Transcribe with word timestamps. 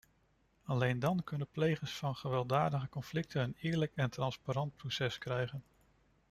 Alleen 0.65 0.99
dan 0.99 1.23
kunnen 1.23 1.47
de 1.47 1.53
plegers 1.53 1.91
van 1.91 2.15
gewelddadige 2.15 2.89
conflicten 2.89 3.41
een 3.41 3.55
eerlijk 3.61 3.91
en 3.95 4.09
transparant 4.09 4.75
proces 4.75 5.17
krijgen. 5.17 5.63